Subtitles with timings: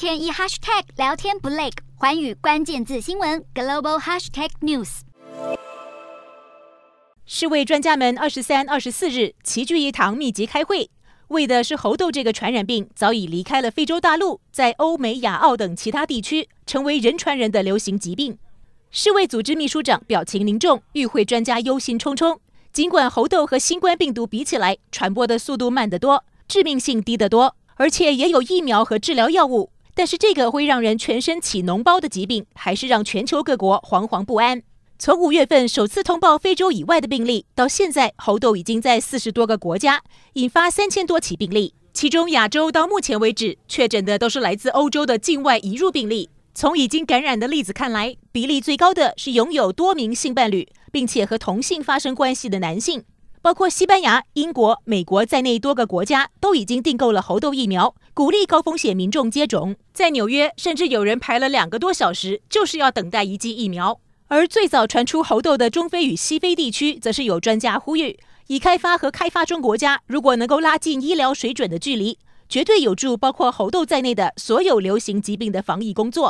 [0.00, 5.00] 天一 hashtag 聊天不累，寰宇关键字新闻 global hashtag news。
[7.26, 10.88] 世卫专家们二十三、二十四日齐聚一堂密集开会，
[11.28, 18.38] 为的是猴痘这个传染病早已离开了非洲大陆，在欧美、亚澳等其他地区成为人传人的流行疾病。
[18.90, 22.38] 世卫组织秘书长表情凝重，与会专家忧心忡忡。
[22.72, 29.68] 尽管猴痘和新冠病毒比起来，传播的速度慢得多，致命性低得多，而且也有疫苗和治疗药物，
[30.00, 34.62] 但是这个会让人全身起脓包的疾病，还是让全球各国惶惶不安。
[34.98, 40.02] 从五月份首次通报非洲以外的病例，到现在，猴痘已经在四十多个国家
[40.32, 46.30] 引发三千多起病例，其中亚洲到目前为止确诊的都是来自欧洲的境外移入病例。
[46.54, 50.66] 从已经感染的例子看来，比例最高的是拥有多名性伴侣。
[50.92, 53.04] 并且和同性发生关系的男性，
[53.42, 59.76] 包括西班牙、英国、美国在内多个国家都已经订购了猴痘疫苗，鼓励高风险民众接种。
[59.94, 63.98] 在纽约，甚至有人排了两个多小时，就是要等待一剂疫苗。
[64.28, 76.28] 而最早传出猴痘的中非与西非地区，则是有专家呼吁，已开发和开发中国家如果能够拉近医疗水准的距离，绝对有助包括猴痘在内的所有流行疾病的防疫工作。